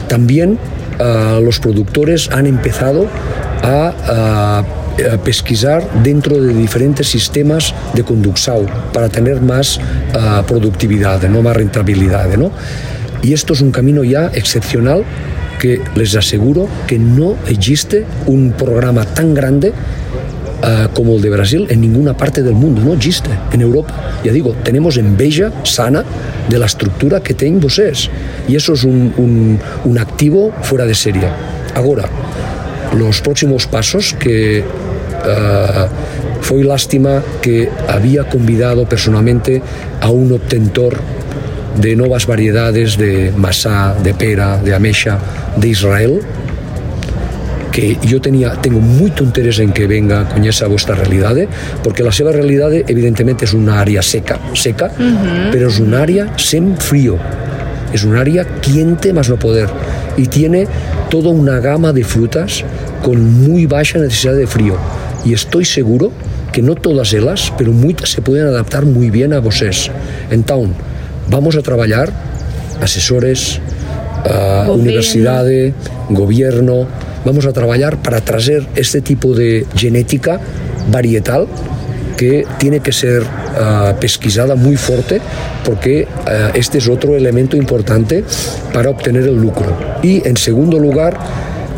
[0.09, 0.59] También
[0.99, 3.07] uh, los productores han empezado
[3.63, 4.65] a
[5.25, 11.43] pesquisar dentro de diferentes sistemas de conducción para tener más uh, productividad, ¿no?
[11.43, 12.37] más rentabilidad.
[12.37, 12.51] ¿no?
[13.23, 15.05] Y esto es un camino ya excepcional
[15.59, 21.67] que les aseguro que no existe un programa tan grande uh, como el de Brasil
[21.69, 23.95] en ninguna parte del mundo, no existe en Europa.
[24.25, 26.03] Ya digo, tenemos enveja sana
[26.49, 28.11] de la estructura que tienen vosotros
[28.49, 31.29] y eso es un, un, un activo fuera de serie.
[31.75, 32.09] Ahora,
[32.97, 34.65] los próximos pasos que
[35.25, 35.89] uh,
[36.41, 39.63] foi lástima que había convidado personalmente
[40.01, 40.99] a un obtentor
[41.79, 45.19] de novas variedades de masá, de pera, de amexa
[45.57, 46.21] de Israel
[47.71, 51.37] que yo tenía, tengo mucho interés en que venga con esa vuestra realidad,
[51.85, 54.91] porque la seva realidad evidentemente es una área seca, seca,
[55.53, 57.17] pero es un área sin frío,
[57.93, 59.69] es un área quiente más no poder.
[60.17, 60.67] Y tiene
[61.09, 62.65] toda una gama de frutas
[63.03, 64.77] con muy baja necesidad de frío
[65.25, 66.13] y estoy seguro
[66.53, 69.91] que no todas ellas, pero muchas se pueden adaptar muy bien a vosotros.
[70.31, 70.77] Entonces,
[71.29, 72.13] vamos a trabajar
[72.81, 73.61] asesores,
[74.25, 75.75] uh, universidades,
[76.09, 76.87] gobierno,
[77.25, 80.41] vamos a trabajar para traer este tipo de genética
[80.91, 81.47] varietal
[82.17, 85.21] que tiene que ser uh, pesquisada muy fuerte
[85.65, 88.25] porque uh, este es otro elemento importante
[88.73, 89.77] para obtener el lucro.
[90.03, 91.19] Y en segundo lugar,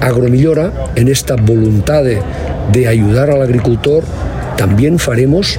[0.06, 2.20] Agromillora, en esta voluntad de,
[2.72, 4.04] de ayudar al agricultor,
[4.56, 5.58] también faremos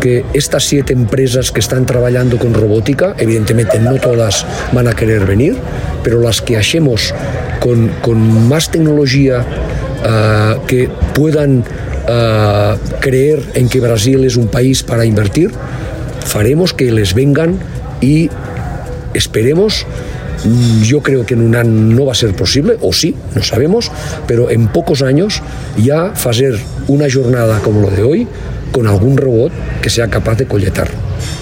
[0.00, 5.26] que estas siete empresas que están trabajando con robótica, evidentemente no todas van a querer
[5.26, 5.56] venir,
[6.02, 7.14] pero las que hacemos
[7.60, 14.82] con, con más tecnología uh, que puedan uh, creer en que Brasil es un país
[14.82, 15.50] para invertir,
[16.24, 17.58] faremos que les vengan
[18.00, 18.30] y
[19.12, 19.86] esperemos
[20.82, 23.90] yo creo que en un año no va a ser posible, o sí, no sabemos,
[24.26, 25.42] pero en pocos años
[25.76, 28.26] ya hacer una jornada como lo de hoy
[28.72, 30.88] con algún robot que sea capaz de colhetar.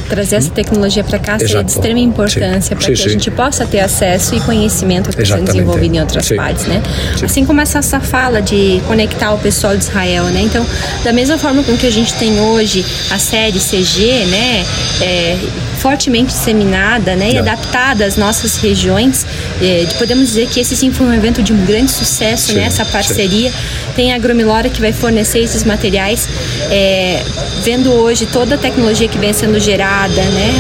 [0.08, 3.04] trazer essa tecnologia para cá seria de extrema importância para que sim.
[3.04, 6.37] a gente possa ter acesso e conhecimento que está desenvolvido em outras sim.
[6.37, 6.82] partes, né?
[7.22, 10.40] Assim como essa, essa fala de conectar o pessoal de Israel, né?
[10.42, 10.64] Então,
[11.04, 14.64] da mesma forma com que a gente tem hoje a série CG, né?
[15.02, 15.37] É,
[15.78, 17.32] fortemente disseminada, né?
[17.32, 19.26] E adaptada às nossas regiões,
[19.62, 22.64] é, podemos dizer que esse sim foi um evento de um grande sucesso, né?
[22.64, 23.52] Essa parceria.
[23.94, 26.28] Tem a Agromilora que vai fornecer esses materiais,
[26.70, 27.22] é,
[27.64, 30.54] vendo hoje toda a tecnologia que vem sendo gerada né?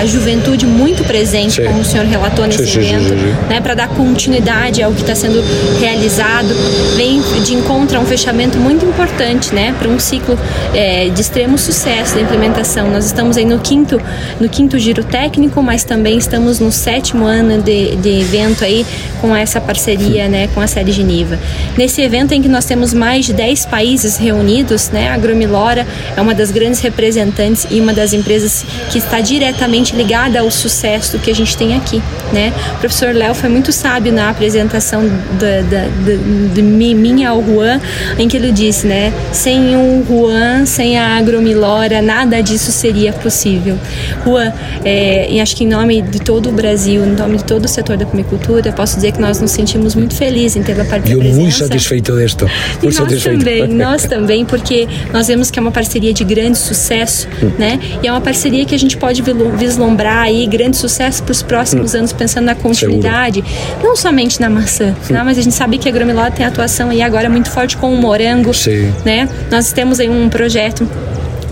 [0.00, 1.64] A juventude muito presente, sim.
[1.64, 3.60] como o senhor relatou nesse sim, evento, sim, né?
[3.60, 5.42] Para dar continuidade ao que está sendo
[5.80, 6.54] realizado,
[6.96, 9.74] vem de encontro a um fechamento muito importante, né?
[9.78, 10.38] Para um ciclo
[10.74, 12.90] é, de extremo sucesso da implementação.
[12.90, 14.00] Nós estamos aí no quinto,
[14.38, 18.84] no quinto giro técnico, mas também estamos no sétimo ano de, de evento aí
[19.20, 20.48] com essa parceria, né?
[20.54, 21.38] Com a série Geneva.
[21.76, 25.10] Nesse evento em que nós temos mais de 10 países reunidos, né?
[25.10, 30.40] A Gromilora é uma das grandes representantes e uma das empresas que está diretamente ligada
[30.40, 32.52] ao sucesso que a gente tem aqui, né?
[32.76, 35.02] O professor Léo foi muito sábio na apresentação
[35.38, 37.80] da, da, da, de minha ao Juan,
[38.18, 39.12] em que ele disse, né?
[39.32, 43.78] Sem o Juan, sem a agromilora, nada disso seria possível.
[44.24, 44.49] Juan,
[44.84, 47.68] é, e acho que em nome de todo o Brasil, em nome de todo o
[47.68, 51.10] setor da comicultura, posso dizer que nós nos sentimos muito felizes em ter a parte
[51.10, 52.46] Eu muito satisfeito disto.
[52.82, 53.38] E nós satisfeito.
[53.38, 57.50] também, nós também, porque nós vemos que é uma parceria de grande sucesso, hum.
[57.58, 57.78] né?
[58.02, 59.22] E é uma parceria que a gente pode
[59.56, 61.98] vislumbrar aí grande sucesso para os próximos hum.
[61.98, 63.82] anos, pensando na continuidade, Seguro.
[63.82, 65.12] não somente na maçã, hum.
[65.12, 65.22] né?
[65.24, 67.96] mas a gente sabe que a Gromiló tem atuação aí agora muito forte com o
[67.96, 68.92] morango, Sim.
[69.04, 69.28] né?
[69.50, 70.88] Nós temos aí um projeto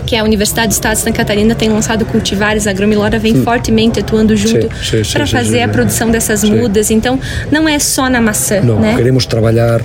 [0.09, 3.43] que a Universidade do Estado de Santa Catarina tem lançado cultivares, a Gromilora vem hum.
[3.43, 4.67] fortemente atuando junto
[5.13, 6.89] para fazer sim, a produção dessas mudas.
[6.89, 7.19] Então,
[7.51, 8.59] não é só na maçã.
[8.59, 8.95] Não, né?
[8.97, 9.83] queremos trabalhar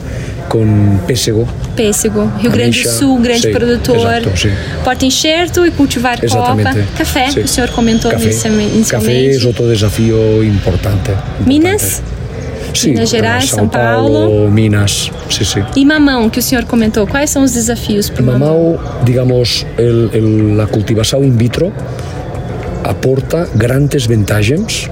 [0.48, 1.46] com pêssego.
[1.76, 2.32] Pêssego.
[2.38, 3.96] Rio Grande do Sul, grande produtor.
[3.96, 4.30] Exato,
[4.82, 6.70] Porta enxerto e cultivar Exatamente.
[6.70, 6.88] copa.
[6.96, 8.24] Café, o senhor comentou Café.
[8.24, 8.90] inicialmente.
[8.90, 11.10] Café é outro desafio importante.
[11.10, 11.46] importante.
[11.46, 12.02] Minas?
[12.74, 15.64] Sim, Minas Gerais, São, São Paulo, Paulo, Minas, sim, sim.
[15.76, 18.78] E mamão, que o senhor comentou, quais são os desafios para o mamão?
[19.04, 21.72] Digamos, el, el, a cultivação in vitro
[22.84, 24.90] aporta grandes vantagens.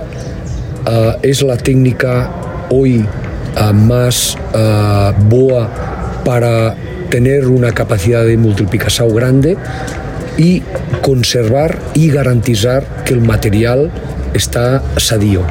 [0.82, 2.28] Uh, és la técnica
[2.68, 5.70] hoy uh, más uh, boa
[6.24, 6.74] para
[7.08, 9.56] tener una capacidad de multiplicación grande
[10.36, 10.62] y
[11.02, 13.90] conservar y garantizar que el material
[14.34, 15.42] está sadio.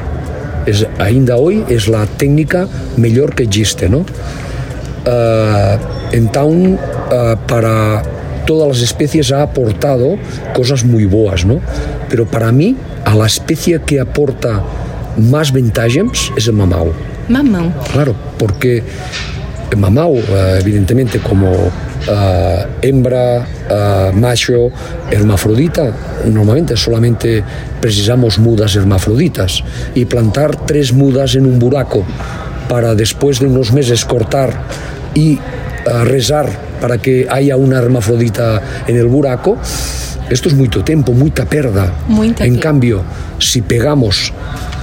[0.66, 3.98] Es, ainda hoy es la técnica mejor que existe, ¿no?
[3.98, 5.78] Uh,
[6.12, 6.78] entonces,
[7.10, 8.02] uh, para
[8.46, 10.16] todas las especies ha aportado
[10.54, 11.60] cosas muy boas, ¿no?
[12.08, 14.62] Pero para mí, a la especie que aporta
[15.16, 16.92] más ventajas es el mamau.
[17.28, 17.72] Mamão.
[17.92, 18.82] Claro, porque
[19.76, 20.22] mamau, uh,
[20.60, 21.50] evidentemente, como
[22.08, 24.70] uh, hembra, uh, macho,
[25.10, 25.92] hermafrodita,
[26.26, 27.42] normalmente solamente
[27.80, 29.62] precisamos mudas hermafroditas
[29.94, 32.04] y plantar tres mudas en un buraco
[32.68, 34.52] para después de unos meses cortar
[35.14, 36.48] y uh, rezar
[36.80, 39.56] para que haya una hermafrodita en el buraco,
[40.30, 41.92] esto es mucho tiempo, mucha perda.
[42.08, 43.02] Muita en cambio,
[43.38, 44.32] si pegamos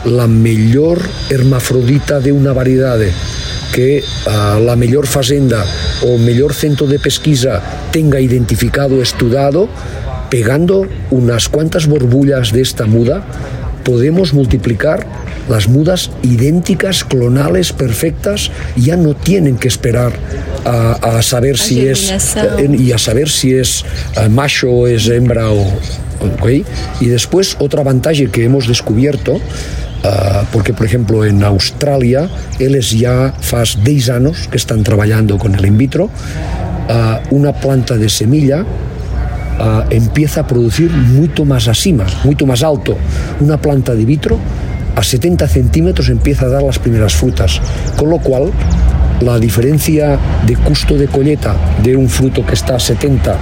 [0.05, 2.97] la mejor hermafrodita de una variedad
[3.73, 5.65] que uh, la mejor fazenda
[6.03, 9.69] o mejor centro de pesquisa tenga identificado, estudiado,
[10.29, 13.23] pegando unas cuantas borbullas de esta muda,
[13.83, 15.05] podemos multiplicar
[15.49, 20.13] las mudas idénticas, clonales, perfectas, ya no tienen que esperar
[20.63, 23.83] a, saber si es eh, y a saber si es
[24.15, 25.65] eh, macho o es hembra o
[26.99, 29.39] y después otra ventaja que hemos descubierto
[30.03, 30.09] eh,
[30.51, 35.65] porque por ejemplo en Australia ellos ya faz 10 años que están trabajando con el
[35.65, 36.09] in vitro
[37.29, 38.65] una planta de semilla
[39.89, 42.97] empieza a producir mucho más asima, mucho más alto.
[43.39, 44.37] Una planta de vitro
[44.95, 47.61] a 70 centímetros empieza a dar las primeras frutas,
[47.95, 48.51] con lo cual
[49.21, 53.35] la diferencia de costo de colleta de un fruto que está a 70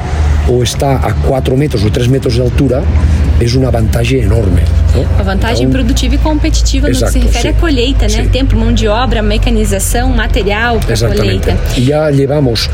[0.50, 2.82] o está a 4 metros o 3 metros de altura
[3.39, 4.62] é uma vantagem enorme.
[4.95, 8.23] Uma vantagem então, produtiva e competitiva exato, no que se refere sim, à colheita, né?
[8.23, 8.30] Sim.
[8.30, 11.58] Tempo, mão de obra, mecanização, material para colheita.
[11.76, 12.69] E já levamos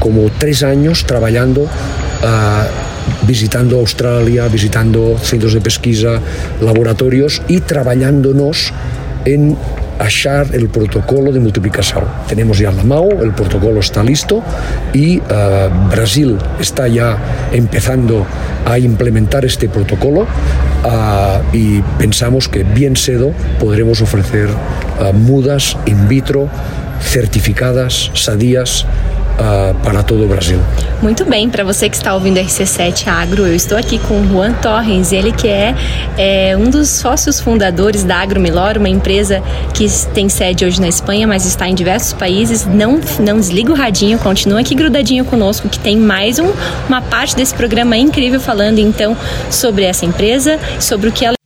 [0.00, 2.88] como três anos trabalhando uh,
[3.22, 6.20] visitando Australia, visitando centros de pesquisa,
[6.60, 8.72] laboratorios y trabajándonos
[9.24, 9.56] en
[9.98, 12.04] achar el protocolo de multiplicación.
[12.28, 14.42] Tenemos ya la MAO, el protocolo está listo
[14.92, 15.22] y uh,
[15.90, 17.18] Brasil está ya
[17.52, 18.26] empezando
[18.66, 26.08] a implementar este protocolo uh, y pensamos que bien cedo podremos ofrecer uh, mudas in
[26.08, 26.48] vitro
[27.00, 28.86] certificadas, sadías,
[29.38, 30.60] uh, para todo o Brasil.
[31.00, 34.52] Muito bem, para você que está ouvindo RC7 Agro, eu estou aqui com o Juan
[34.54, 35.74] Torres, ele que é,
[36.16, 40.88] é um dos sócios fundadores da Agro Milor, uma empresa que tem sede hoje na
[40.88, 42.66] Espanha, mas está em diversos países.
[42.66, 46.52] Não, não desliga o radinho, continua aqui grudadinho conosco, que tem mais um,
[46.88, 49.16] uma parte desse programa incrível falando então
[49.50, 51.37] sobre essa empresa, sobre o que ela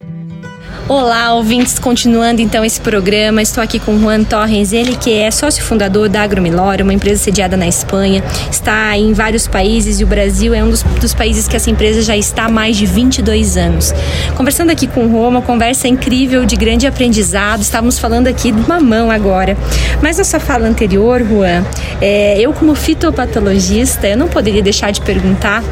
[0.95, 5.65] Olá, ouvintes, continuando então esse programa, estou aqui com Juan Torres, ele que é sócio
[5.65, 10.53] fundador da Agromilória, uma empresa sediada na Espanha, está em vários países e o Brasil
[10.53, 13.95] é um dos, dos, países que essa empresa já está há mais de 22 anos.
[14.37, 18.69] Conversando aqui com o Juan, uma conversa incrível, de grande aprendizado, estávamos falando aqui do
[18.69, 19.57] mamão agora.
[20.03, 21.65] Mas na sua fala anterior, Juan,
[22.03, 25.65] é, eu como fitopatologista, eu não poderia deixar de perguntar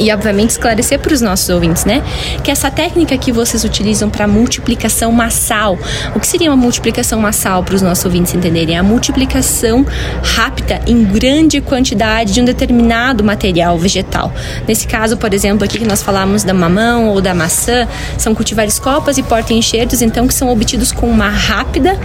[0.00, 2.02] e obviamente esclarecer para os nossos ouvintes, né?
[2.42, 5.78] Que essa técnica que vocês utilizam para multiplicação massal,
[6.14, 8.78] o que seria uma multiplicação massal para os nossos ouvintes entenderem?
[8.78, 9.86] A multiplicação
[10.22, 14.32] rápida em grande quantidade de um determinado material vegetal.
[14.66, 17.86] Nesse caso, por exemplo, aqui que nós falamos da mamão ou da maçã,
[18.16, 21.98] são cultivares copas e porta-enxertos, então que são obtidos com uma rápida,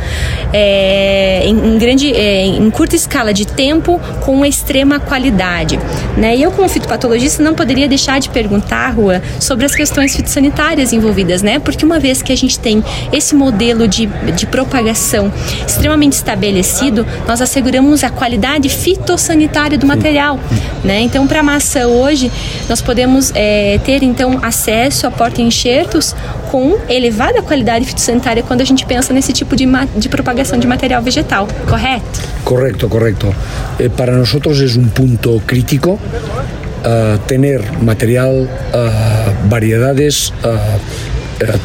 [0.52, 5.80] é, em, em, grande, é, em curta escala de tempo, com extrema qualidade,
[6.18, 6.36] né?
[6.36, 10.92] E eu como fitopatologista não poderia poderia deixar de perguntar, Rua, sobre as questões fitossanitárias
[10.92, 11.60] envolvidas, né?
[11.60, 15.32] Porque uma vez que a gente tem esse modelo de, de propagação
[15.66, 20.40] extremamente estabelecido, nós asseguramos a qualidade fitossanitária do material,
[20.84, 21.02] né?
[21.02, 22.32] Então, para a maçã hoje,
[22.68, 26.16] nós podemos é, ter então acesso a porta-enxertos
[26.52, 31.02] com elevada qualidade fitossanitária quando a gente pensa nesse tipo de, de propagação de material
[31.02, 32.22] vegetal, correto?
[32.44, 33.36] Correcto, correcto.
[33.80, 36.00] Eh, para nós é um ponto crítico
[37.28, 38.50] tener material,
[39.50, 40.32] variedades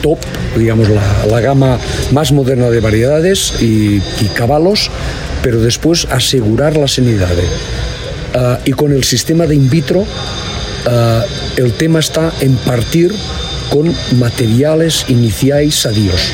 [0.02, 0.18] top,
[0.56, 1.78] digamos la, gama
[2.12, 4.00] más moderna de variedades y,
[4.34, 4.90] caballos,
[5.42, 7.28] pero después asegurar la sanidad.
[8.64, 10.04] y con el sistema de in vitro,
[11.56, 13.12] el tema está en partir
[13.70, 16.32] con materiales iniciais sadíos,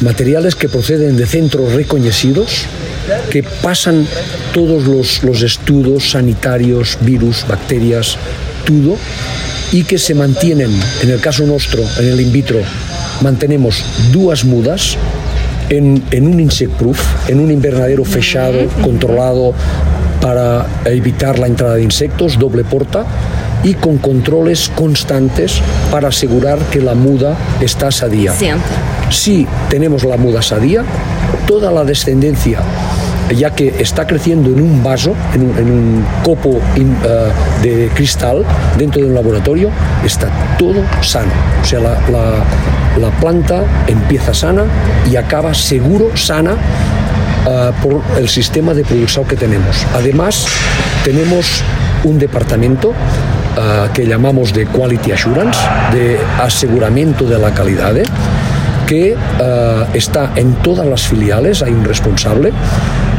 [0.00, 2.66] materiales que proceden de centros reconocidos,
[3.30, 4.06] que pasan
[4.52, 8.16] todos los, los estudios sanitarios, virus, bacterias,
[8.64, 8.96] todo,
[9.72, 10.70] y que se mantienen,
[11.02, 12.58] en el caso nuestro, en el in vitro,
[13.22, 14.96] mantenemos dos mudas
[15.70, 19.54] en, en un insect proof, en un invernadero fechado, controlado
[20.20, 23.04] para evitar la entrada de insectos, doble porta,
[23.64, 25.60] y con controles constantes
[25.90, 28.32] para asegurar que la muda está sadía.
[29.10, 30.84] Si tenemos la muda sadía,
[31.46, 32.60] toda la descendencia
[33.32, 38.44] ya que está creciendo en un vaso, en un, copo eh, de cristal
[38.78, 39.70] dentro de un laboratorio,
[40.04, 41.32] está todo sano.
[41.60, 44.64] O sea, la, planta empieza sana
[45.10, 46.52] y acaba seguro, sana,
[47.48, 49.86] eh, por el sistema de producción que tenemos.
[49.94, 50.46] Además,
[51.04, 51.62] tenemos
[52.04, 55.60] un departamento eh, que llamamos de Quality Assurance,
[55.92, 57.94] de aseguramiento de la calidad,
[58.86, 59.16] que
[59.94, 62.52] está en todas las filiales, hay un responsable,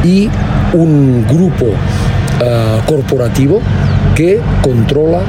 [0.04, 0.28] y
[0.74, 3.60] un grupo uh, corporativo
[4.14, 5.20] que controla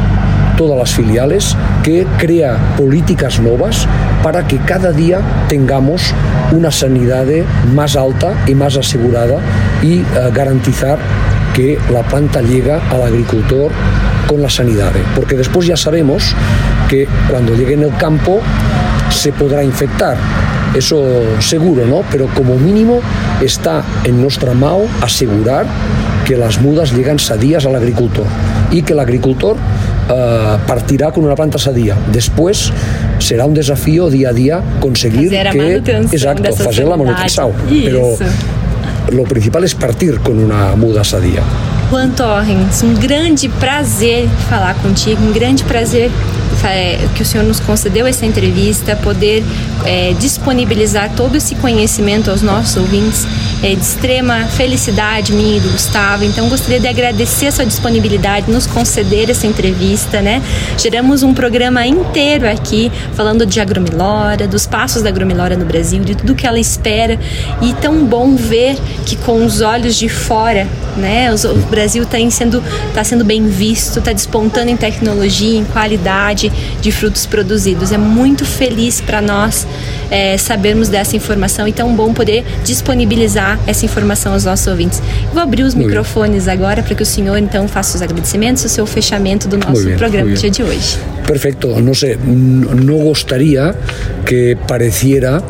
[0.57, 3.87] todas las filiales, que crea políticas nuevas
[4.23, 6.13] para que cada día tengamos
[6.51, 7.25] una sanidad
[7.73, 9.39] más alta y más asegurada
[9.81, 10.99] y uh, garantizar
[11.53, 13.71] que la planta llega al agricultor
[14.27, 14.91] con la sanidad.
[15.15, 16.35] Porque después ya sabemos
[16.89, 18.41] que cuando llegue en el campo
[19.09, 20.17] se podrá infectar
[20.75, 21.01] eso
[21.39, 22.03] seguro, ¿no?
[22.11, 22.99] Pero como mínimo
[23.41, 25.65] está en nuestra mano asegurar
[26.25, 28.25] que las mudas llegan sadías al agricultor
[28.71, 31.95] y que el agricultor uh, partirá con una planta sadía.
[32.11, 32.71] Después
[33.19, 35.75] será un desafío día a día conseguir que
[36.11, 37.51] exacto, hacer la manutención.
[37.69, 38.15] Pero
[39.11, 41.41] lo principal es partir con una muda sadía.
[41.91, 46.09] Juan Torrens, um grande prazer falar contigo, um grande prazer
[47.15, 49.43] que o senhor nos concedeu essa entrevista, poder
[49.85, 53.27] é, disponibilizar todo esse conhecimento aos nossos ouvintes
[53.63, 56.23] é de extrema felicidade minha e do Gustavo.
[56.23, 60.41] Então gostaria de agradecer a sua disponibilidade, nos conceder essa entrevista, né?
[60.77, 66.15] Geramos um programa inteiro aqui falando de agromilora, dos passos da agromilora no Brasil, de
[66.15, 67.19] tudo que ela espera
[67.61, 70.67] e tão bom ver que com os olhos de fora,
[70.97, 71.33] né?
[71.33, 72.61] O Brasil está sendo
[72.93, 77.91] tá sendo bem visto, está despontando em tecnologia, em qualidade de frutos produzidos.
[77.91, 79.65] É muito feliz para nós
[80.11, 85.01] é, sabermos dessa informação e tão bom poder disponibilizar essa informação aos nossos ouvintes.
[85.33, 88.65] Vou abrir os muy microfones agora para que o senhor então faça os agradecimentos e
[88.65, 90.97] o seu fechamento do nosso bien, programa do dia de hoje.
[91.25, 93.73] Perfecto, no sé, no gustaría
[94.25, 95.41] que pareciera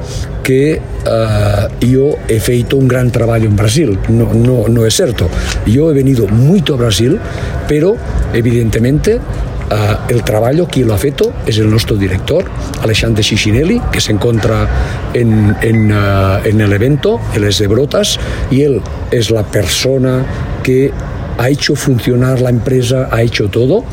[0.43, 3.97] que uh, yo he feito un gran trabajo en Brasil.
[4.09, 5.27] No, no, no es cierto.
[5.65, 7.19] Yo he venido mucho a Brasil,
[7.67, 7.97] pero
[8.31, 9.19] evidentemente
[9.65, 12.45] Uh, el trabajo que lo ha feito es el nuestro director,
[12.83, 14.67] Alexandre Cicinelli, que se encuentra
[15.11, 18.19] en, en, uh, en el evento, él es de Brotas,
[18.51, 20.23] y él es la persona
[20.61, 20.91] que
[21.39, 23.83] ha hecho funcionar la empresa, ha hecho todo.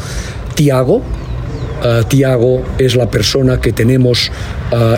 [0.54, 4.30] Tiago, uh, Tiago es la persona que tenemos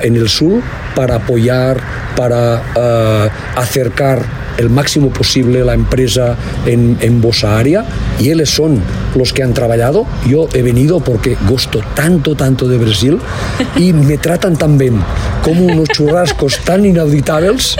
[0.02, 0.60] en el sur
[0.94, 1.80] para apoyar,
[2.16, 2.62] para
[3.56, 6.36] acercar el máximo posible la empresa
[6.66, 7.84] en, en vuestra área
[8.20, 8.80] y ellos son
[9.14, 10.06] los que han trabajado.
[10.26, 13.18] Yo he venido porque gusto tanto, tanto de Brasil
[13.76, 15.00] y me tratan tan bien
[15.42, 17.76] como unos churrascos tan inauditables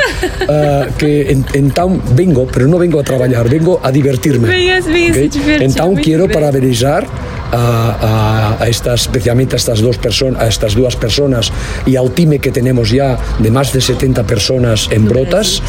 [0.49, 4.49] uh, que en, en, town vengo, pero no vengo a trabajar, vengo a divertirme.
[4.49, 5.31] Okay?
[5.61, 7.07] En town quiero para parabenizar
[7.53, 11.53] a, a, estas, especialmente a estas dos personas, a estas dos personas
[11.87, 15.63] y al time que tenemos ya de más de 70 personas en Brotas,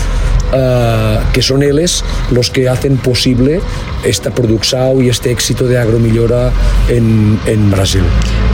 [0.53, 3.61] uh, que son ellos los que hacen posible
[4.03, 6.51] esta producción y este éxito de agromilhora
[6.89, 8.03] en, en Brasil.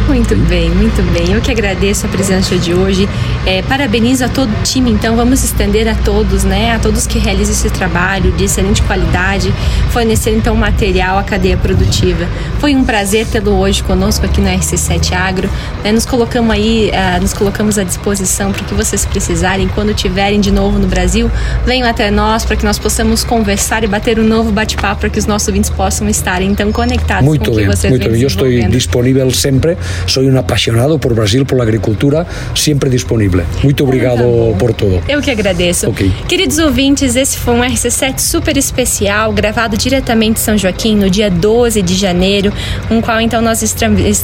[0.08, 1.34] Muito bem, muito bem.
[1.34, 3.08] Eu que agradeço a presença de hoje.
[3.46, 6.76] É, parabenizo a todo o time, então vamos estender a todos, né?
[6.76, 9.52] A todos que realizam esse trabalho de excelente qualidade,
[9.90, 12.28] fornecer então material à cadeia produtiva.
[12.60, 15.50] Foi um prazer tê-lo hoje conosco aqui no RC7 Agro.
[15.84, 15.92] Né?
[15.92, 20.52] Nos colocamos aí, uh, nos colocamos à disposição para que vocês precisarem, quando tiverem de
[20.52, 21.30] novo no Brasil,
[21.66, 25.18] venham até nós para que nós possamos conversar e bater um novo bate-papo para que
[25.18, 28.22] os nossos ouvintes possam estar então conectados muito com o que vocês muito bem.
[28.22, 33.31] Eu estou disponível sempre soy un apasionado por Brasil, por agricultura, sempre disponível.
[33.64, 35.02] Muito obrigado ah, tá por tudo.
[35.08, 35.90] Eu que agradeço.
[35.90, 36.12] Okay.
[36.28, 41.30] Queridos ouvintes, esse foi um RC7 super especial, gravado diretamente em São Joaquim, no dia
[41.30, 42.52] 12 de janeiro,
[42.90, 43.62] um qual então nós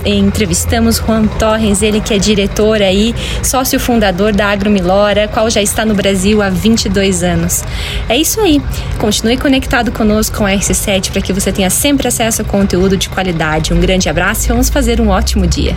[0.05, 5.85] entrevistamos Juan Torres, ele que é diretor aí, sócio fundador da Agromilora, qual já está
[5.85, 7.63] no Brasil há 22 anos.
[8.09, 8.61] É isso aí.
[8.97, 13.09] Continue conectado conosco com a RC7 para que você tenha sempre acesso a conteúdo de
[13.09, 13.73] qualidade.
[13.73, 15.75] Um grande abraço e vamos fazer um ótimo dia.